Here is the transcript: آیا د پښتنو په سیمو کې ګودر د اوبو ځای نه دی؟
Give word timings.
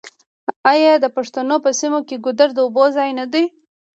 آیا 0.71 0.93
د 0.99 1.05
پښتنو 1.15 1.55
په 1.65 1.69
سیمو 1.79 1.99
کې 2.07 2.15
ګودر 2.25 2.49
د 2.53 2.59
اوبو 2.65 2.85
ځای 2.97 3.09
نه 3.19 3.25
دی؟ 3.33 3.45